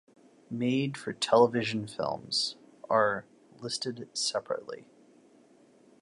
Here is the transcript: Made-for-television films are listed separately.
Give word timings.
Made-for-television 0.49 1.85
films 1.85 2.55
are 2.89 3.23
listed 3.59 4.09
separately. 4.17 4.87